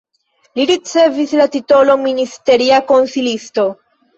Li 0.59 0.63
ricevis 0.69 1.35
la 1.41 1.47
titolon 1.57 2.03
ministeria 2.07 2.81
konsilisto. 2.89 3.71